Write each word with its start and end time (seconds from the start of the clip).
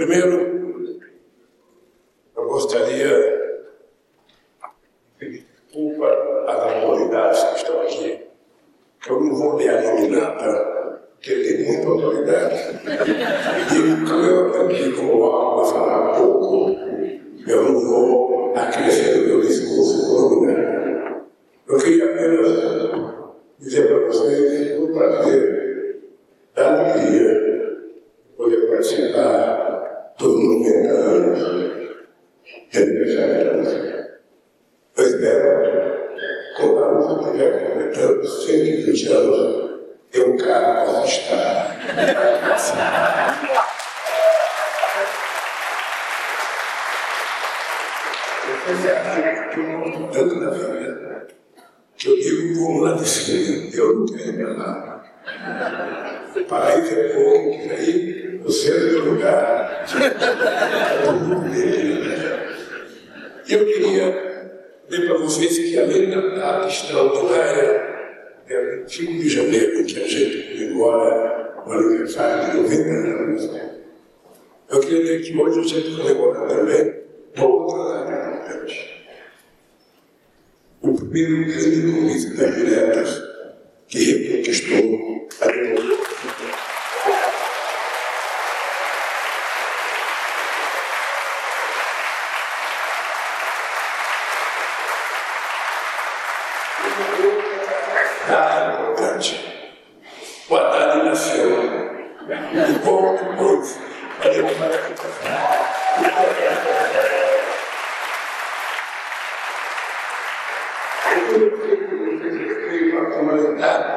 Primeiro, 0.00 0.98
eu 2.34 2.46
gostaria 2.46 3.06
de 3.06 4.68
pedir 5.18 5.46
desculpa 5.66 6.06
às 6.48 6.58
autoridades 6.72 7.44
que 7.44 7.56
estão 7.56 7.82
aqui, 7.82 8.20
que 8.98 9.10
eu 9.10 9.20
não 9.20 9.34
vou 9.34 9.56
me 9.58 9.66
eliminar, 9.66 10.38
tá? 10.38 11.00
porque 11.16 11.34
tem 11.34 11.66
muita 11.66 11.86
autoridade. 11.86 12.56
E 13.76 14.08
como 14.08 14.24
eu 14.24 14.62
aprendi 14.62 14.92
como 14.92 15.22
algo 15.22 15.60
a 15.60 15.64
falar 15.66 16.18
pouco, 16.18 16.70
eu 17.46 17.62
não 17.62 17.80
vou 17.80 18.54
acrescentar 18.56 19.22
o 19.22 19.26
meu 19.26 19.40
discurso 19.42 20.06
todo, 20.06 20.46
né? 20.46 21.24
Eu 21.68 21.76
queria 21.76 22.06
apenas 22.06 22.48
dizer 23.58 23.86
para 23.86 24.06
vocês 24.06 24.80
o 24.80 24.94
prazer 24.94 26.00
da 26.54 26.72
alegria 26.72 27.50
poder 28.38 28.66
participar 28.70 29.60
dos 30.20 30.34
90 30.34 30.88
anos 30.90 31.38
de 32.70 32.78
aniversário 32.78 33.44
da 33.44 33.56
música. 33.56 34.20
Eu 35.30 35.36
espero, 35.36 36.10
quando 36.56 36.84
a 36.84 36.88
música 36.92 37.26
estiver 37.26 37.52
completando 37.68 38.26
120 38.26 39.12
anos, 39.12 39.70
um 40.16 40.36
carro 40.36 40.92
para 40.92 41.04
estar. 41.04 41.76
Você 48.66 48.90
acha 48.90 49.48
que 49.50 49.60
eu 49.60 49.66
não 49.66 50.08
tanto 50.08 50.34
na 50.40 50.50
vida 50.50 51.28
que 51.96 52.08
eu 52.08 52.16
digo 52.16 52.64
como 52.64 52.80
lá 52.80 52.92
de 52.94 53.08
cima, 53.08 53.70
eu 53.74 54.00
não 54.00 54.06
quero 54.06 54.40
ir 54.40 54.56
lá. 54.56 55.04
Paraíso 56.48 56.94
é 56.94 57.08
pouco, 57.08 57.62
que 57.62 57.70
aí 57.70 58.38
você 58.42 58.70
é 58.70 58.78
do 58.80 58.86
meu 58.86 59.04
lugar. 59.12 59.86
Eu 63.48 63.66
queria 63.66 64.29
dizer 64.90 65.06
para 65.06 65.18
vocês 65.18 65.56
que 65.56 65.78
além 65.78 66.10
da 66.10 66.20
data 66.20 66.68
extraordinária, 66.68 67.88
é 68.48 68.76
25 68.78 69.12
de 69.12 69.28
janeiro, 69.28 69.84
que 69.84 70.02
a 70.02 70.08
gente 70.08 70.48
comemora 70.48 71.62
o 71.64 71.72
aniversário 71.72 72.50
de 72.50 72.56
90 72.56 72.90
anos, 72.90 73.50
eu 74.68 74.80
queria 74.80 75.02
dizer 75.02 75.22
que 75.22 75.36
hoje 75.36 75.60
a 75.60 75.62
gente 75.62 75.96
comemora 75.96 76.48
também 76.48 76.94
uma 77.36 77.46
outra 77.46 78.04
data 78.04 78.36
importante 78.36 79.00
o 80.82 80.94
primeiro 80.94 81.44
grande 81.44 81.92
convite 81.92 82.36
das 82.36 82.54
diretas 82.54 83.22
que 83.86 83.98
reconquistou 83.98 85.28
a 85.40 85.46
democracia. 85.46 85.99
that 113.60 113.89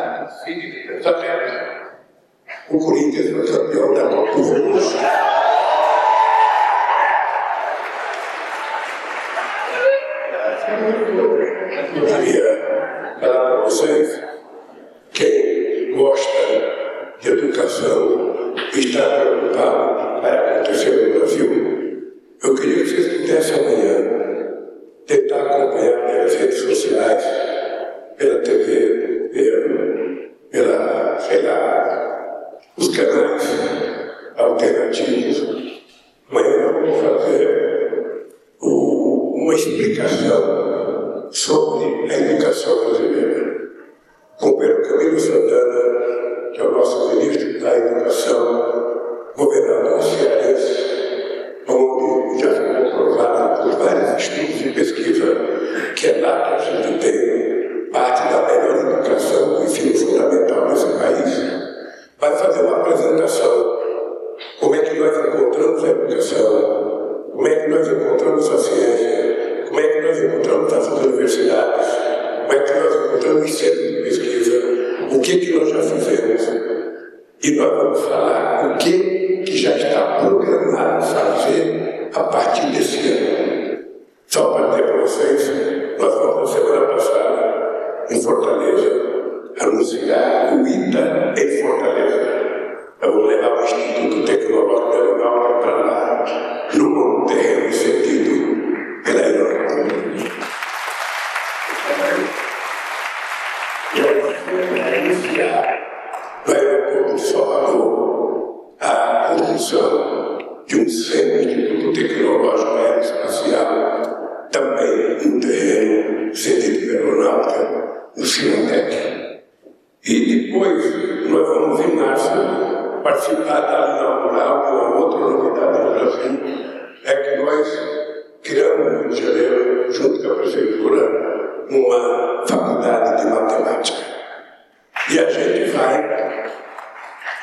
Vai 135.71 136.51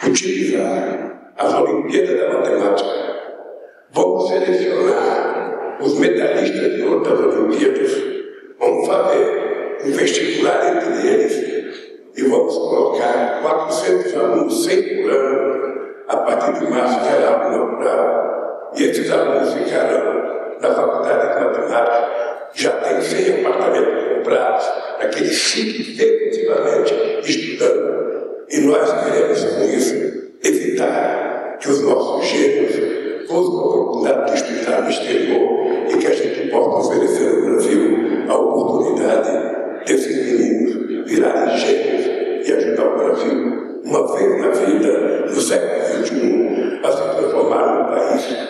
utilizar 0.06 1.32
as 1.36 1.54
Olimpíadas 1.54 2.20
da 2.20 2.38
Matemática. 2.38 2.90
Vamos 3.92 4.28
selecionar 4.28 5.78
os 5.80 5.98
medalhistas 5.98 6.74
de 6.74 6.82
outras 6.82 7.18
Olimpíadas, 7.18 7.92
vamos 8.58 8.86
fazer 8.86 9.78
um 9.84 9.92
vestibular 9.92 10.76
entre 10.76 11.08
eles 11.08 11.50
e 12.16 12.22
vamos 12.22 12.54
colocar 12.54 13.40
400 13.42 14.14
alunos, 14.14 14.64
100 14.64 15.02
por 15.02 15.10
ano, 15.10 15.80
a 16.08 16.16
partir 16.18 16.60
de 16.60 16.70
março 16.70 17.04
será 17.04 17.48
inaugural. 17.48 18.70
E 18.76 18.84
esses 18.84 19.10
alunos 19.10 19.54
ficarão 19.54 20.58
na 20.60 20.74
Faculdade 20.74 21.38
de 21.38 21.44
Matemática, 21.44 22.10
já 22.52 22.70
tem 22.72 23.00
100 23.00 23.46
apartamentos 23.46 24.04
comprados, 24.16 24.66
aqueles 25.00 25.42
fiquem 25.42 25.96
definitivamente 25.96 26.94
estudando. 27.24 27.99
E 28.50 28.60
nós 28.62 28.90
queremos, 29.04 29.44
com 29.44 29.64
isso, 29.64 29.94
evitar 30.42 31.56
que 31.60 31.68
os 31.70 31.82
nossos 31.82 32.26
gênios 32.26 32.72
fossem 33.28 33.58
a 33.58 33.62
oportunidade 33.62 34.32
de 34.32 34.38
estudar 34.38 34.82
no 34.82 34.90
exterior 34.90 35.50
e 35.88 35.96
que 35.96 36.06
a 36.08 36.12
gente 36.12 36.50
possa 36.50 36.88
oferecer 36.88 37.32
no 37.32 37.46
Brasil 37.46 37.96
a 38.28 38.34
oportunidade 38.34 39.84
desses 39.86 40.16
meninos 40.16 41.08
virarem 41.08 41.58
gênios 41.58 42.48
e 42.48 42.52
ajudar 42.52 42.86
o 42.86 42.98
Brasil, 42.98 43.80
uma 43.84 44.16
vez 44.16 44.40
na 44.40 44.48
vida, 44.50 45.26
no 45.26 45.40
século 45.40 46.06
XXI, 46.06 46.80
a 46.82 46.90
se 46.90 47.18
transformar 47.18 47.78
num 47.78 47.94
país 47.94 48.49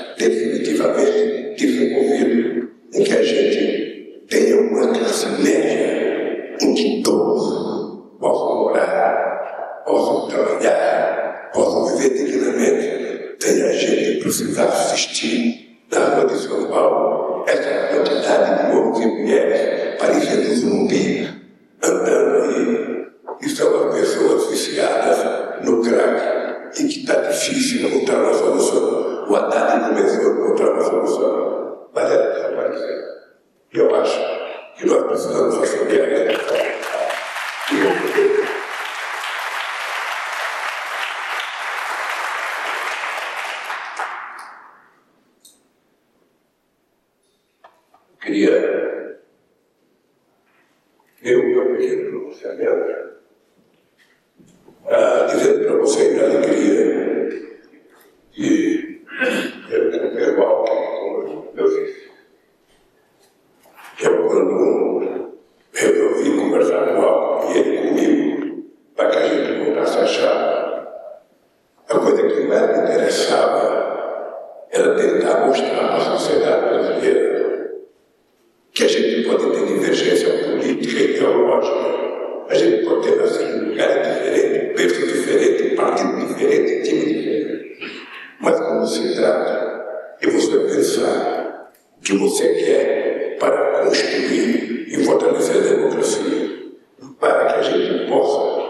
É 92.51 93.37
para 93.39 93.83
construir 93.83 94.87
e 94.89 95.05
fortalecer 95.05 95.57
a 95.57 95.61
democracia, 95.61 96.73
para 97.19 97.45
que 97.47 97.61
a 97.61 97.63
gente 97.63 98.09
possa 98.09 98.70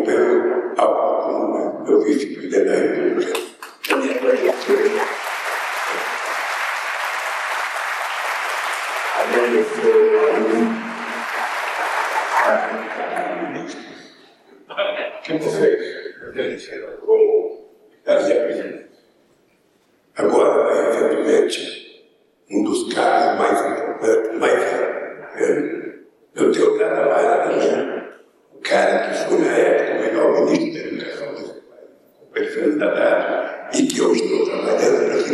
open. 0.00 0.59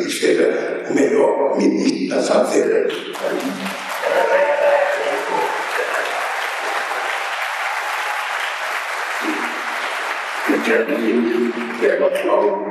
ele 0.07 0.13
seja 0.13 0.85
o 0.89 0.95
melhor 0.95 1.59
ministro 1.59 2.09
da 2.09 2.23
safeira. 2.23 2.89
Eu 10.49 10.63
quero 10.65 10.87
que 10.87 11.81
pega 11.81 12.07
o 12.07 12.17
sol, 12.17 12.67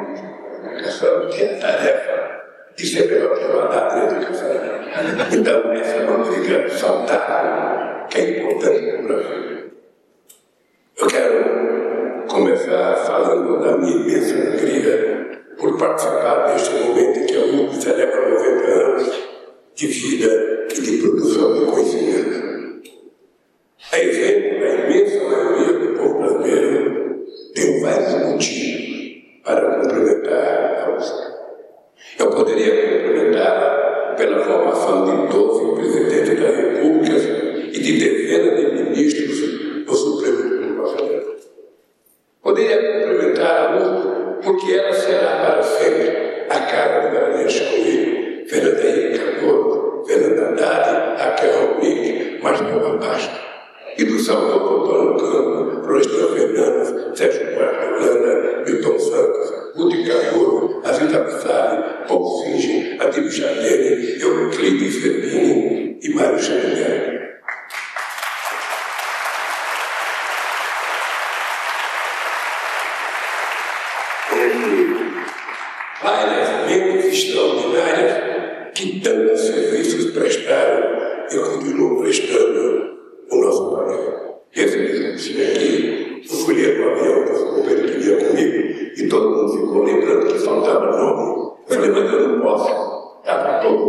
essa 0.78 1.06
é 1.06 1.56
a 1.56 1.60
tarefa 1.60 2.46
de 2.78 2.88
ser 2.88 3.08
melhor 3.10 3.38
pela 3.38 3.68
data 3.68 3.96
né, 3.98 5.28
Então, 5.32 5.74
essa 5.74 5.96
é 5.98 6.06
uma 6.06 6.26
briga 6.26 6.70
saudável 6.70 8.08
que 8.10 8.18
é 8.18 8.40
importante 8.40 8.92
para 8.92 9.00
o 9.00 9.08
Brasil. 9.08 9.72
Eu 10.98 11.08
quero 11.08 12.26
começar 12.30 12.96
falando 12.96 13.60
da 13.62 13.78
minha 13.78 13.98
imensa 13.98 14.36
alegria 14.36 15.05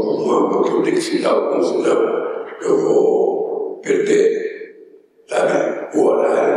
um 0.06 0.66
eu 0.66 0.82
tenho 0.82 0.96
que 0.96 1.00
ficar 1.02 1.30
alguns 1.30 1.72
não, 1.72 2.26
eu 2.62 2.78
vou 2.78 3.80
perder, 3.82 4.76
sabe, 5.28 5.96
o 5.98 6.04
horário, 6.06 6.56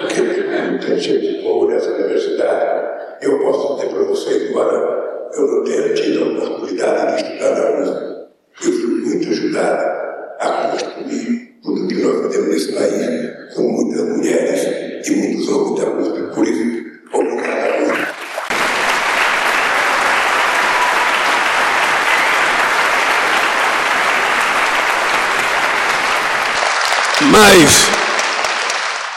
porque 0.00 0.86
tem 0.86 0.98
gente 0.98 1.42
boa 1.42 1.66
nessa 1.66 1.92
universidade. 1.92 2.80
Eu 3.22 3.38
posso 3.40 3.76
dizer 3.76 3.90
para 3.90 4.02
vocês 4.04 4.50
agora, 4.50 5.28
eu 5.34 5.46
não 5.46 5.64
tenho 5.64 5.94
tido 5.94 6.24
a 6.24 6.44
oportunidade 6.44 7.16
de 7.16 7.22
estudar 7.22 7.54
na 7.54 7.68
universidade 7.68 7.99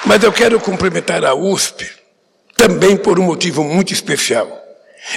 mas 0.06 0.24
eu 0.24 0.32
quero 0.32 0.60
cumprimentar 0.60 1.24
a 1.24 1.34
USP 1.34 1.90
também 2.56 2.96
por 2.96 3.20
um 3.20 3.24
motivo 3.24 3.64
muito 3.64 3.94
especial. 3.94 4.62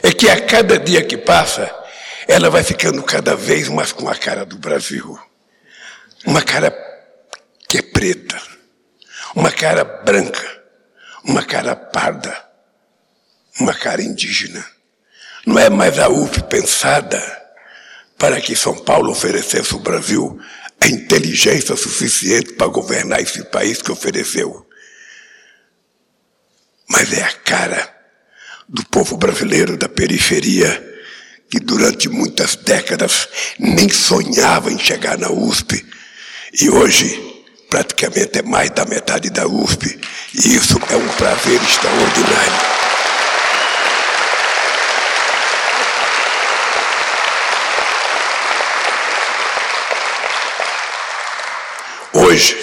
É 0.02 0.12
que 0.12 0.28
a 0.28 0.40
cada 0.40 0.78
dia 0.78 1.05
que 1.05 1.16
passa, 1.16 1.73
ela 2.26 2.50
vai 2.50 2.62
ficando 2.62 3.02
cada 3.02 3.37
vez 3.37 3.69
mais 3.69 3.93
com 3.93 4.09
a 4.09 4.14
cara 4.14 4.45
do 4.45 4.59
Brasil. 4.59 5.19
Uma 6.25 6.43
cara 6.43 6.76
que 7.69 7.78
é 7.78 7.83
preta, 7.83 8.40
uma 9.35 9.52
cara 9.52 9.85
branca, 9.85 10.62
uma 11.25 11.45
cara 11.45 11.76
parda, 11.76 12.37
uma 13.61 13.75
cara 13.75 14.02
indígena. 14.02 14.64
Não 15.45 15.59
é 15.59 15.71
mais 15.71 15.99
a 15.99 16.09
UF 16.09 16.43
pensada 16.45 17.21
para 18.19 18.40
que 18.40 18.57
São 18.57 18.75
Paulo 18.75 19.12
oferecesse 19.12 19.73
ao 19.73 19.81
Brasil 19.81 20.40
a 20.81 20.88
inteligência 20.88 21.76
suficiente 21.76 22.55
para 22.55 22.66
governar 22.66 23.21
esse 23.21 23.45
país 23.45 23.81
que 23.81 23.93
ofereceu. 23.93 24.65
Mas 26.88 27.12
é 27.12 27.23
a 27.23 27.33
cara 27.33 27.95
do 28.69 28.85
povo 28.87 29.16
brasileiro 29.16 29.76
da 29.76 29.88
periferia 29.88 30.95
que 31.49 31.61
durante 31.61 32.09
muitas 32.09 32.57
décadas 32.57 33.28
nem 33.59 33.88
sonhava 33.88 34.73
em 34.73 34.78
chegar 34.78 35.16
na 35.19 35.31
USP 35.31 35.85
e 36.61 36.69
hoje 36.69 37.45
praticamente 37.71 38.38
é 38.38 38.43
mais 38.43 38.71
da 38.71 38.85
metade 38.85 39.31
da 39.31 39.47
USP 39.47 39.99
e 40.35 40.57
isso 40.57 40.78
é 40.90 40.97
um 40.97 41.09
prazer 41.09 41.61
extraordinário. 41.62 42.76
Hoje, 52.12 52.57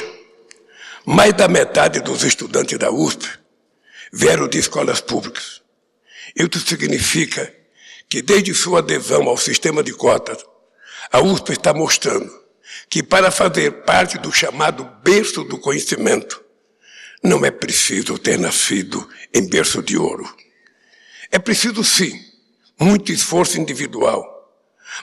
mais 1.06 1.34
da 1.34 1.48
metade 1.48 2.00
dos 2.00 2.24
estudantes 2.24 2.77
da 2.77 2.92
USP 2.92 3.42
vieram 4.13 4.48
de 4.48 4.60
escolas 4.60 5.01
públicas. 5.01 5.63
Isso 6.36 6.60
significa 6.60 7.51
que, 8.08 8.22
desde 8.22 8.53
sua 8.53 8.79
adesão 8.79 9.27
ao 9.27 9.38
sistema 9.38 9.82
de 9.82 9.91
cotas, 9.91 10.38
a 11.12 11.20
USP 11.20 11.53
está 11.53 11.74
mostrando 11.74 12.32
que, 12.89 13.01
para 13.01 13.32
fazer 13.32 13.84
parte 13.84 14.20
do 14.20 14.32
chamado 14.32 14.86
berço 15.03 15.43
do 15.43 15.58
conhecimento, 15.58 16.43
não 17.24 17.43
é 17.43 17.50
preciso 17.50 18.17
ter 18.20 18.38
nascido 18.38 19.10
em 19.34 19.50
berço 19.50 19.82
de 19.82 19.98
ouro. 19.98 20.32
É 21.32 21.39
preciso, 21.39 21.84
sim, 21.84 22.24
muito 22.79 23.12
esforço 23.12 23.60
individual. 23.60 24.32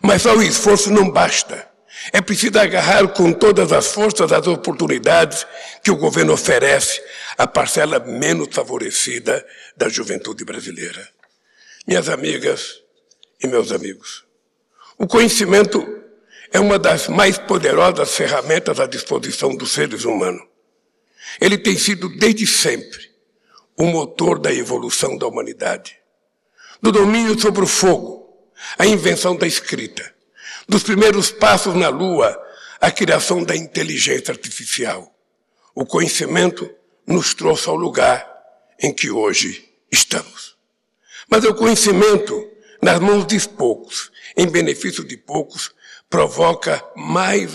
Mas 0.02 0.22
só 0.22 0.36
o 0.36 0.42
esforço 0.42 0.90
não 0.90 1.10
basta. 1.10 1.68
É 2.12 2.20
preciso 2.20 2.58
agarrar 2.58 3.06
com 3.08 3.32
todas 3.32 3.72
as 3.72 3.88
forças 3.88 4.32
as 4.32 4.46
oportunidades 4.46 5.46
que 5.82 5.90
o 5.90 5.96
governo 5.96 6.32
oferece 6.32 7.02
à 7.36 7.46
parcela 7.46 7.98
menos 8.00 8.48
favorecida 8.52 9.46
da 9.76 9.88
juventude 9.88 10.44
brasileira. 10.44 11.06
Minhas 11.86 12.08
amigas 12.08 12.80
e 13.42 13.46
meus 13.46 13.72
amigos, 13.72 14.24
o 14.98 15.06
conhecimento 15.06 15.86
é 16.52 16.58
uma 16.58 16.78
das 16.78 17.08
mais 17.08 17.38
poderosas 17.38 18.14
ferramentas 18.14 18.80
à 18.80 18.86
disposição 18.86 19.54
dos 19.54 19.72
seres 19.72 20.04
humanos. 20.04 20.42
Ele 21.40 21.56
tem 21.56 21.76
sido 21.76 22.08
desde 22.08 22.46
sempre 22.46 23.10
o 23.76 23.84
motor 23.84 24.38
da 24.38 24.52
evolução 24.52 25.16
da 25.16 25.26
humanidade. 25.26 25.96
Do 26.82 26.90
domínio 26.90 27.38
sobre 27.38 27.62
o 27.62 27.66
fogo, 27.66 28.20
a 28.78 28.86
invenção 28.86 29.36
da 29.36 29.46
escrita, 29.46 30.14
dos 30.70 30.84
primeiros 30.84 31.32
passos 31.32 31.74
na 31.74 31.88
Lua, 31.88 32.40
a 32.80 32.92
criação 32.92 33.42
da 33.42 33.56
inteligência 33.56 34.30
artificial. 34.30 35.12
O 35.74 35.84
conhecimento 35.84 36.70
nos 37.04 37.34
trouxe 37.34 37.68
ao 37.68 37.74
lugar 37.74 38.24
em 38.80 38.94
que 38.94 39.10
hoje 39.10 39.68
estamos. 39.90 40.56
Mas 41.28 41.44
o 41.44 41.52
conhecimento, 41.56 42.48
nas 42.80 43.00
mãos 43.00 43.26
de 43.26 43.36
poucos, 43.48 44.12
em 44.36 44.46
benefício 44.46 45.02
de 45.02 45.16
poucos, 45.16 45.74
provoca 46.08 46.80
mais 46.94 47.50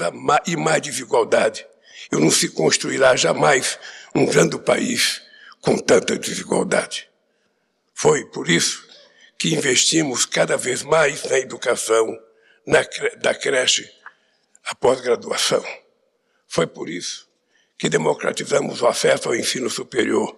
e 0.45 0.57
mais 0.57 0.81
desigualdade. 0.81 1.65
E 2.11 2.17
não 2.17 2.29
se 2.29 2.49
construirá 2.49 3.15
jamais 3.15 3.79
um 4.13 4.25
grande 4.25 4.59
país 4.59 5.21
com 5.61 5.77
tanta 5.77 6.19
desigualdade. 6.19 7.07
Foi 7.93 8.25
por 8.25 8.49
isso 8.49 8.85
que 9.39 9.53
investimos 9.53 10.25
cada 10.25 10.57
vez 10.57 10.83
mais 10.83 11.23
na 11.23 11.39
educação, 11.39 12.19
na, 12.65 12.85
da 13.17 13.33
creche 13.33 13.89
à 14.65 14.73
pós-graduação. 14.73 15.63
Foi 16.47 16.67
por 16.67 16.89
isso 16.89 17.27
que 17.77 17.89
democratizamos 17.89 18.81
o 18.81 18.87
acesso 18.87 19.27
ao 19.27 19.35
ensino 19.35 19.69
superior, 19.69 20.35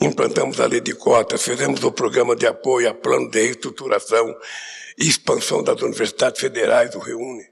implantamos 0.00 0.60
a 0.60 0.66
lei 0.66 0.80
de 0.80 0.94
cotas, 0.94 1.42
fizemos 1.42 1.84
o 1.84 1.92
programa 1.92 2.34
de 2.34 2.46
apoio 2.46 2.90
a 2.90 2.94
plano 2.94 3.30
de 3.30 3.40
reestruturação 3.40 4.36
e 4.98 5.08
expansão 5.08 5.62
das 5.62 5.80
universidades 5.80 6.40
federais, 6.40 6.94
o 6.94 6.98
REUNE. 6.98 7.48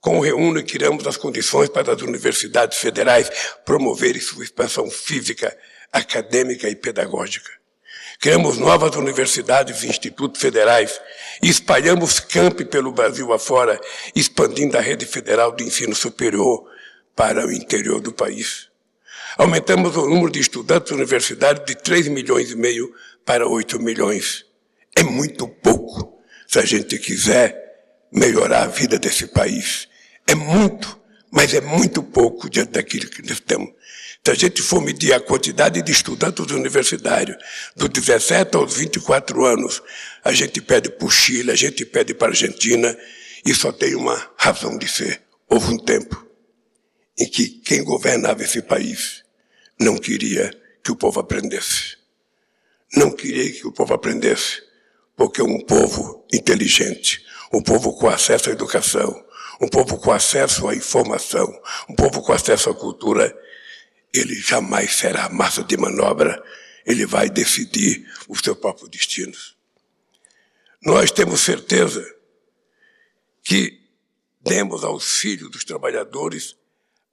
Com 0.00 0.18
o 0.18 0.22
REUNE, 0.22 0.62
criamos 0.62 1.06
as 1.06 1.16
condições 1.16 1.68
para 1.68 1.92
as 1.92 2.00
universidades 2.00 2.78
federais 2.78 3.30
promoverem 3.66 4.20
sua 4.20 4.44
expansão 4.44 4.90
física, 4.90 5.54
acadêmica 5.92 6.68
e 6.68 6.76
pedagógica. 6.76 7.59
Criamos 8.20 8.58
novas 8.58 8.96
universidades 8.96 9.82
e 9.82 9.86
institutos 9.88 10.42
federais 10.42 11.00
e 11.42 11.48
espalhamos 11.48 12.20
campi 12.20 12.66
pelo 12.66 12.92
Brasil 12.92 13.32
afora, 13.32 13.80
expandindo 14.14 14.76
a 14.76 14.80
rede 14.82 15.06
federal 15.06 15.56
de 15.56 15.64
ensino 15.64 15.94
superior 15.94 16.68
para 17.16 17.46
o 17.46 17.50
interior 17.50 17.98
do 17.98 18.12
país. 18.12 18.68
Aumentamos 19.38 19.96
o 19.96 20.06
número 20.06 20.30
de 20.30 20.38
estudantes 20.38 20.92
universitários 20.92 21.64
de 21.64 21.74
3 21.74 22.08
milhões 22.08 22.50
e 22.50 22.56
meio 22.56 22.92
para 23.24 23.48
8 23.48 23.80
milhões. 23.80 24.44
É 24.94 25.02
muito 25.02 25.48
pouco 25.48 26.20
se 26.46 26.58
a 26.58 26.66
gente 26.66 26.98
quiser 26.98 27.56
melhorar 28.12 28.64
a 28.64 28.66
vida 28.66 28.98
desse 28.98 29.28
país. 29.28 29.88
É 30.26 30.34
muito, 30.34 31.00
mas 31.30 31.54
é 31.54 31.62
muito 31.62 32.02
pouco 32.02 32.50
diante 32.50 32.72
daquilo 32.72 33.08
que 33.08 33.26
nós 33.26 33.40
temos. 33.40 33.70
Se 34.24 34.30
a 34.30 34.34
gente 34.34 34.60
for 34.60 34.82
medir 34.82 35.14
a 35.14 35.20
quantidade 35.20 35.80
de 35.80 35.92
estudantes 35.92 36.44
universitários 36.50 37.36
dos 37.74 37.88
17 37.88 38.54
aos 38.54 38.76
24 38.76 39.46
anos, 39.46 39.82
a 40.22 40.30
gente 40.32 40.60
pede 40.60 40.90
para 40.90 41.06
o 41.06 41.10
Chile, 41.10 41.50
a 41.50 41.56
gente 41.56 41.86
pede 41.86 42.12
para 42.12 42.28
a 42.28 42.30
Argentina, 42.30 42.96
e 43.44 43.54
só 43.54 43.72
tem 43.72 43.94
uma 43.94 44.30
razão 44.36 44.76
de 44.76 44.86
ser. 44.86 45.22
Houve 45.48 45.72
um 45.72 45.78
tempo 45.78 46.26
em 47.18 47.26
que 47.26 47.48
quem 47.48 47.82
governava 47.82 48.42
esse 48.42 48.60
país 48.60 49.24
não 49.80 49.96
queria 49.96 50.50
que 50.84 50.92
o 50.92 50.96
povo 50.96 51.20
aprendesse. 51.20 51.96
Não 52.94 53.10
queria 53.10 53.50
que 53.52 53.66
o 53.66 53.72
povo 53.72 53.94
aprendesse, 53.94 54.62
porque 55.16 55.40
um 55.40 55.64
povo 55.64 56.26
inteligente, 56.32 57.24
um 57.52 57.62
povo 57.62 57.96
com 57.96 58.08
acesso 58.08 58.50
à 58.50 58.52
educação, 58.52 59.24
um 59.60 59.68
povo 59.68 59.98
com 59.98 60.12
acesso 60.12 60.68
à 60.68 60.74
informação, 60.74 61.50
um 61.88 61.94
povo 61.94 62.22
com 62.22 62.32
acesso 62.32 62.68
à 62.68 62.74
cultura, 62.74 63.34
ele 64.12 64.34
jamais 64.34 64.96
será 64.96 65.28
massa 65.28 65.62
de 65.62 65.76
manobra, 65.76 66.42
ele 66.84 67.06
vai 67.06 67.28
decidir 67.28 68.10
o 68.28 68.36
seu 68.36 68.56
próprio 68.56 68.88
destino. 68.88 69.36
Nós 70.82 71.10
temos 71.10 71.40
certeza 71.40 72.02
que 73.42 73.80
demos 74.40 74.82
aos 74.84 75.18
filhos 75.18 75.50
dos 75.50 75.64
trabalhadores 75.64 76.56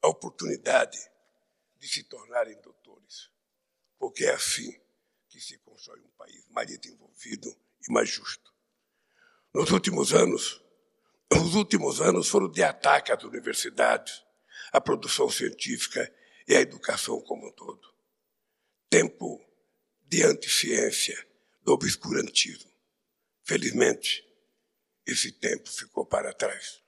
a 0.02 0.08
oportunidade 0.08 0.98
de 1.78 1.88
se 1.88 2.02
tornarem 2.04 2.58
doutores, 2.62 3.30
porque 3.98 4.24
é 4.24 4.32
assim 4.32 4.78
que 5.28 5.40
se 5.40 5.58
constrói 5.58 6.00
um 6.00 6.10
país 6.16 6.44
mais 6.50 6.66
desenvolvido 6.66 7.54
e 7.86 7.92
mais 7.92 8.08
justo. 8.08 8.52
Nos 9.52 9.70
últimos 9.70 10.12
anos, 10.12 10.62
os 11.30 11.54
últimos 11.54 12.00
anos 12.00 12.28
foram 12.28 12.50
de 12.50 12.62
ataque 12.62 13.12
às 13.12 13.22
universidades, 13.22 14.22
à 14.72 14.80
produção 14.80 15.30
científica 15.30 16.12
e 16.48 16.56
a 16.56 16.60
educação 16.60 17.20
como 17.20 17.46
um 17.46 17.52
todo. 17.52 17.94
Tempo 18.88 19.44
de 20.06 20.24
anti-ciência, 20.24 21.28
do 21.62 21.74
obscurantismo. 21.74 22.72
Felizmente, 23.44 24.26
esse 25.06 25.30
tempo 25.30 25.70
ficou 25.70 26.06
para 26.06 26.32
trás. 26.32 26.82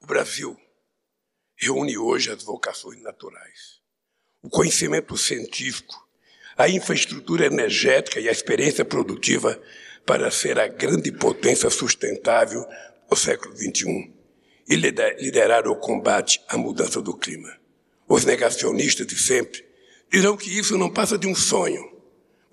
O 0.00 0.06
Brasil 0.06 0.60
reúne 1.56 1.96
hoje 1.96 2.30
as 2.30 2.42
vocações 2.42 3.00
naturais. 3.00 3.80
O 4.42 4.50
conhecimento 4.50 5.16
científico 5.16 6.06
a 6.56 6.68
infraestrutura 6.68 7.46
energética 7.46 8.20
e 8.20 8.28
a 8.28 8.32
experiência 8.32 8.84
produtiva 8.84 9.60
para 10.04 10.30
ser 10.30 10.58
a 10.58 10.68
grande 10.68 11.12
potência 11.12 11.70
sustentável 11.70 12.66
do 13.08 13.16
século 13.16 13.56
XXI 13.56 14.12
e 14.68 14.76
liderar 14.76 15.66
o 15.68 15.76
combate 15.76 16.40
à 16.48 16.56
mudança 16.56 17.00
do 17.00 17.16
clima. 17.16 17.52
Os 18.08 18.24
negacionistas 18.24 19.06
de 19.06 19.18
sempre 19.18 19.64
dirão 20.10 20.36
que 20.36 20.50
isso 20.50 20.76
não 20.76 20.90
passa 20.90 21.16
de 21.16 21.26
um 21.26 21.34
sonho, 21.34 21.92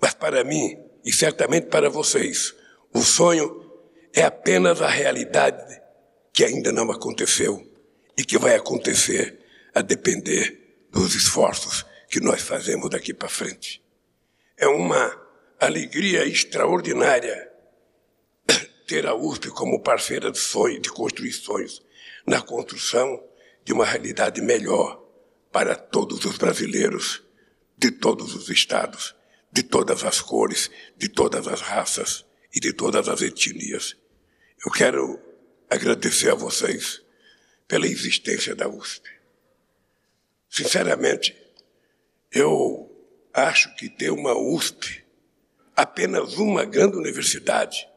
mas 0.00 0.14
para 0.14 0.44
mim 0.44 0.78
e 1.04 1.12
certamente 1.12 1.66
para 1.66 1.88
vocês, 1.88 2.54
o 2.92 3.00
sonho 3.00 3.70
é 4.12 4.22
apenas 4.22 4.82
a 4.82 4.88
realidade 4.88 5.80
que 6.32 6.44
ainda 6.44 6.72
não 6.72 6.90
aconteceu 6.90 7.66
e 8.16 8.24
que 8.24 8.38
vai 8.38 8.54
acontecer 8.54 9.38
a 9.74 9.80
depender 9.80 10.86
dos 10.90 11.14
esforços 11.14 11.86
que 12.08 12.20
nós 12.20 12.42
fazemos 12.42 12.90
daqui 12.90 13.14
para 13.14 13.28
frente. 13.28 13.79
É 14.60 14.68
uma 14.68 15.18
alegria 15.58 16.26
extraordinária 16.26 17.50
ter 18.86 19.06
a 19.06 19.14
USP 19.14 19.48
como 19.48 19.82
parceira 19.82 20.30
de 20.30 20.36
sonho, 20.36 20.78
de 20.78 20.90
construir 20.90 21.32
sonhos, 21.32 21.82
na 22.26 22.42
construção 22.42 23.26
de 23.64 23.72
uma 23.72 23.86
realidade 23.86 24.42
melhor 24.42 25.02
para 25.50 25.74
todos 25.74 26.26
os 26.26 26.36
brasileiros, 26.36 27.22
de 27.78 27.90
todos 27.90 28.34
os 28.34 28.50
estados, 28.50 29.16
de 29.50 29.62
todas 29.62 30.04
as 30.04 30.20
cores, 30.20 30.70
de 30.94 31.08
todas 31.08 31.48
as 31.48 31.62
raças 31.62 32.26
e 32.54 32.60
de 32.60 32.74
todas 32.74 33.08
as 33.08 33.22
etnias. 33.22 33.96
Eu 34.62 34.70
quero 34.70 35.18
agradecer 35.70 36.32
a 36.32 36.34
vocês 36.34 37.00
pela 37.66 37.86
existência 37.86 38.54
da 38.54 38.68
USP. 38.68 39.08
Sinceramente, 40.50 41.34
eu 42.30 42.89
acho 43.40 43.74
que 43.74 43.88
ter 43.88 44.10
uma 44.10 44.34
USP, 44.34 45.04
apenas 45.74 46.34
uma 46.34 46.64
grande 46.64 46.96
universidade, 46.96 47.88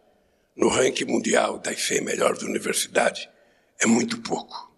no 0.55 0.69
ranking 0.69 1.05
mundial 1.05 1.59
das 1.59 1.81
100 1.83 2.01
melhores 2.01 2.41
universidades, 2.43 3.27
é 3.81 3.85
muito 3.85 4.21
pouco. 4.21 4.71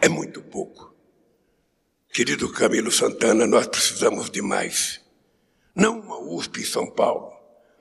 É 0.00 0.08
muito 0.08 0.42
pouco. 0.42 0.94
Querido 2.12 2.52
Camilo 2.52 2.90
Santana, 2.90 3.46
nós 3.46 3.66
precisamos 3.66 4.30
de 4.30 4.42
mais. 4.42 5.00
Não 5.74 6.00
uma 6.00 6.18
USP 6.18 6.60
em 6.60 6.64
São 6.64 6.90
Paulo, 6.90 7.32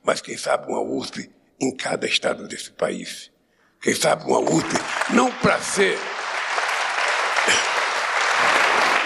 mas 0.04 0.22
quem 0.22 0.38
sabe 0.38 0.68
uma 0.72 0.82
USP 0.82 1.30
em 1.60 1.76
cada 1.76 2.08
estado 2.08 2.48
desse 2.48 2.72
país. 2.72 3.32
Quem 3.82 3.94
sabe 3.94 4.24
uma 4.26 4.40
USP, 4.40 4.74
não 5.14 5.32
para 5.32 5.60
ser 5.60 5.98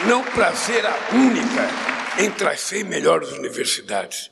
não 0.07 0.23
para 0.23 0.55
ser 0.55 0.85
a 0.85 0.93
única 1.13 1.94
entre 2.17 2.47
as 2.47 2.61
100 2.61 2.85
melhores 2.85 3.29
universidades. 3.31 4.31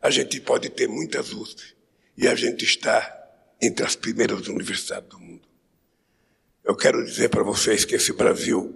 A 0.00 0.10
gente 0.10 0.40
pode 0.40 0.70
ter 0.70 0.88
muitas 0.88 1.32
USP 1.32 1.76
e 2.16 2.26
a 2.26 2.34
gente 2.34 2.64
está 2.64 3.14
entre 3.60 3.84
as 3.84 3.94
primeiras 3.94 4.48
universidades 4.48 5.08
do 5.08 5.18
mundo. 5.18 5.46
Eu 6.64 6.74
quero 6.76 7.04
dizer 7.04 7.28
para 7.28 7.42
vocês 7.42 7.84
que 7.84 7.96
esse 7.96 8.12
Brasil 8.12 8.74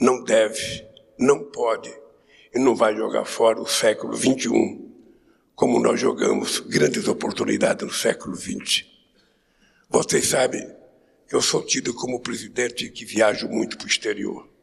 não 0.00 0.22
deve, 0.22 0.86
não 1.18 1.44
pode 1.44 1.92
e 2.54 2.58
não 2.58 2.74
vai 2.74 2.96
jogar 2.96 3.24
fora 3.24 3.60
o 3.60 3.66
século 3.66 4.16
XXI, 4.16 4.80
como 5.54 5.80
nós 5.80 6.00
jogamos 6.00 6.60
grandes 6.60 7.08
oportunidades 7.08 7.86
no 7.86 7.92
século 7.92 8.36
XX. 8.36 8.84
Vocês 9.88 10.26
sabem 10.28 10.66
que 11.28 11.34
eu 11.34 11.42
sou 11.42 11.62
tido 11.62 11.92
como 11.94 12.20
presidente 12.20 12.88
que 12.88 13.04
viajo 13.04 13.48
muito 13.48 13.76
para 13.76 13.86
o 13.86 13.88
exterior. 13.88 14.55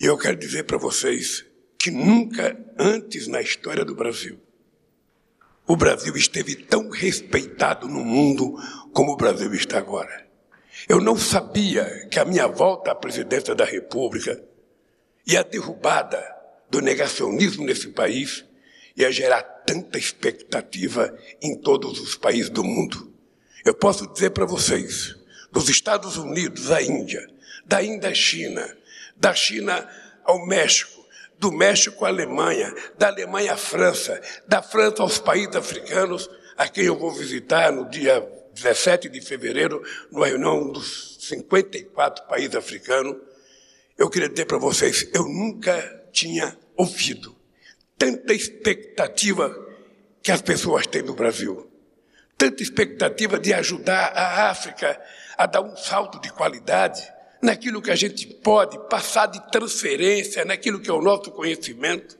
E 0.00 0.06
eu 0.06 0.16
quero 0.16 0.36
dizer 0.36 0.64
para 0.64 0.78
vocês 0.78 1.44
que 1.76 1.90
nunca 1.90 2.58
antes 2.78 3.26
na 3.26 3.42
história 3.42 3.84
do 3.84 3.94
Brasil 3.94 4.40
o 5.66 5.76
Brasil 5.76 6.16
esteve 6.16 6.56
tão 6.56 6.88
respeitado 6.88 7.86
no 7.86 8.02
mundo 8.02 8.56
como 8.92 9.12
o 9.12 9.16
Brasil 9.16 9.52
está 9.54 9.78
agora. 9.78 10.26
Eu 10.88 11.00
não 11.00 11.16
sabia 11.16 12.08
que 12.10 12.18
a 12.18 12.24
minha 12.24 12.48
volta 12.48 12.90
à 12.90 12.94
presidência 12.94 13.54
da 13.54 13.64
República 13.64 14.42
e 15.26 15.36
a 15.36 15.42
derrubada 15.42 16.20
do 16.70 16.80
negacionismo 16.80 17.64
nesse 17.64 17.88
país 17.88 18.44
ia 18.96 19.12
gerar 19.12 19.42
tanta 19.42 19.98
expectativa 19.98 21.16
em 21.40 21.60
todos 21.60 22.00
os 22.00 22.16
países 22.16 22.50
do 22.50 22.64
mundo. 22.64 23.12
Eu 23.64 23.74
posso 23.74 24.10
dizer 24.12 24.30
para 24.30 24.46
vocês, 24.46 25.14
dos 25.52 25.68
Estados 25.68 26.16
Unidos 26.16 26.70
à 26.70 26.82
Índia, 26.82 27.24
da 27.64 27.82
Índia 27.82 28.10
à 28.10 28.14
China, 28.14 28.76
da 29.20 29.34
China 29.34 29.86
ao 30.24 30.44
México, 30.46 31.06
do 31.38 31.52
México 31.52 32.04
à 32.04 32.08
Alemanha, 32.08 32.74
da 32.98 33.08
Alemanha 33.08 33.52
à 33.52 33.56
França, 33.56 34.20
da 34.48 34.62
França 34.62 35.02
aos 35.02 35.18
países 35.18 35.54
africanos, 35.54 36.28
a 36.56 36.66
quem 36.66 36.84
eu 36.84 36.98
vou 36.98 37.12
visitar 37.12 37.70
no 37.70 37.88
dia 37.88 38.20
17 38.54 39.08
de 39.08 39.20
fevereiro, 39.20 39.82
numa 40.10 40.26
reunião 40.26 40.72
dos 40.72 41.18
54 41.20 42.26
países 42.26 42.56
africanos. 42.56 43.16
Eu 43.96 44.08
queria 44.08 44.28
dizer 44.28 44.46
para 44.46 44.58
vocês, 44.58 45.08
eu 45.14 45.24
nunca 45.24 46.08
tinha 46.12 46.56
ouvido 46.76 47.36
tanta 47.96 48.32
expectativa 48.32 49.54
que 50.22 50.32
as 50.32 50.40
pessoas 50.40 50.86
têm 50.86 51.02
no 51.02 51.14
Brasil. 51.14 51.70
Tanta 52.36 52.62
expectativa 52.62 53.38
de 53.38 53.52
ajudar 53.52 54.12
a 54.14 54.50
África 54.50 54.98
a 55.36 55.46
dar 55.46 55.60
um 55.60 55.76
salto 55.76 56.18
de 56.20 56.32
qualidade 56.32 57.06
naquilo 57.42 57.80
que 57.80 57.90
a 57.90 57.96
gente 57.96 58.26
pode 58.26 58.78
passar 58.88 59.26
de 59.26 59.40
transferência, 59.50 60.44
naquilo 60.44 60.80
que 60.80 60.90
é 60.90 60.92
o 60.92 61.02
nosso 61.02 61.30
conhecimento. 61.30 62.18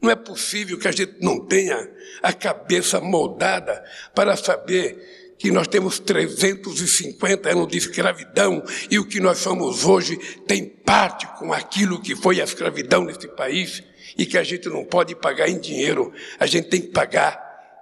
Não 0.00 0.10
é 0.10 0.16
possível 0.16 0.78
que 0.78 0.88
a 0.88 0.92
gente 0.92 1.16
não 1.20 1.44
tenha 1.46 1.90
a 2.22 2.32
cabeça 2.32 3.00
moldada 3.00 3.84
para 4.14 4.36
saber 4.36 5.34
que 5.38 5.50
nós 5.50 5.66
temos 5.66 5.98
350 5.98 7.50
anos 7.50 7.68
de 7.68 7.78
escravidão 7.78 8.62
e 8.90 8.98
o 8.98 9.06
que 9.06 9.20
nós 9.20 9.38
somos 9.38 9.84
hoje 9.84 10.16
tem 10.46 10.66
parte 10.66 11.26
com 11.38 11.52
aquilo 11.52 12.00
que 12.00 12.14
foi 12.14 12.40
a 12.40 12.44
escravidão 12.44 13.04
nesse 13.04 13.26
país 13.28 13.82
e 14.18 14.26
que 14.26 14.36
a 14.36 14.42
gente 14.42 14.68
não 14.68 14.84
pode 14.84 15.14
pagar 15.14 15.48
em 15.48 15.58
dinheiro, 15.58 16.12
a 16.38 16.46
gente 16.46 16.68
tem 16.68 16.80
que 16.82 16.88
pagar 16.88 17.40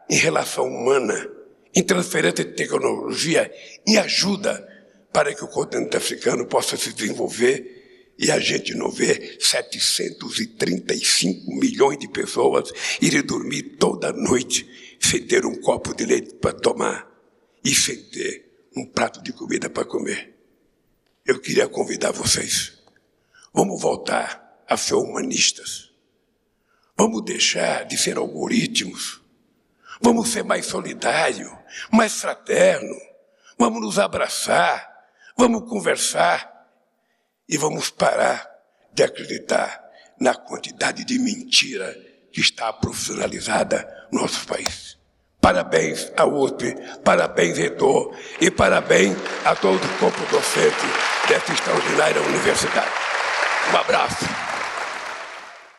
em 0.09 0.17
relação 0.17 0.67
humana, 0.67 1.29
em 1.75 1.83
transferência 1.83 2.45
de 2.45 2.53
tecnologia, 2.53 3.53
em 3.87 3.97
ajuda 3.97 4.68
para 5.13 5.35
que 5.35 5.45
o 5.45 5.49
continente 5.49 5.97
africano 5.97 6.47
possa 6.47 6.77
se 6.77 6.93
desenvolver 6.93 7.79
e 8.19 8.31
a 8.33 8.41
gente 8.41 8.75
não 8.75 8.91
vê 8.91 9.39
735 9.41 11.55
milhões 11.55 11.99
de 11.99 12.09
pessoas 12.09 12.73
irem 13.01 13.23
dormir 13.23 13.77
toda 13.79 14.13
noite 14.13 14.69
sem 15.01 15.25
ter 15.25 15.47
um 15.47 15.61
copo 15.61 15.95
de 15.95 16.05
leite 16.05 16.35
para 16.35 16.53
tomar 16.53 17.09
e 17.65 17.73
sem 17.75 17.97
ter 17.97 18.69
um 18.77 18.85
prato 18.85 19.23
de 19.23 19.33
comida 19.33 19.71
para 19.71 19.85
comer. 19.85 20.35
Eu 21.25 21.41
queria 21.41 21.69
convidar 21.69 22.11
vocês. 22.11 22.77
Vamos 23.53 23.81
voltar 23.81 24.65
a 24.67 24.77
ser 24.77 24.95
humanistas. 24.95 25.93
Vamos 26.97 27.25
deixar 27.25 27.85
de 27.85 27.97
ser 27.97 28.17
algoritmos. 28.17 29.21
Vamos 30.01 30.31
ser 30.31 30.43
mais 30.43 30.67
solidários, 30.67 31.53
mais 31.93 32.21
fraternos. 32.21 32.99
Vamos 33.57 33.81
nos 33.81 33.99
abraçar. 33.99 34.98
Vamos 35.41 35.71
conversar 35.71 36.67
e 37.49 37.57
vamos 37.57 37.91
parar 37.91 38.45
de 38.93 39.05
acreditar 39.05 39.89
na 40.21 40.35
quantidade 40.35 41.05
de 41.05 41.17
mentira 41.17 41.97
que 42.33 42.41
está 42.41 42.73
profissionalizada 42.73 44.09
no 44.11 44.23
nosso 44.23 44.45
país. 44.49 44.99
Parabéns 45.41 46.11
à 46.17 46.27
USP, 46.27 46.75
parabéns, 47.05 47.57
reitor, 47.57 48.13
e 48.41 48.51
parabéns 48.51 49.17
a 49.45 49.55
todo 49.55 49.77
o 49.77 49.99
corpo 50.01 50.21
docente 50.29 50.75
dessa 51.29 51.53
extraordinária 51.53 52.21
universidade. 52.21 52.91
Um 53.73 53.77
abraço. 53.77 54.48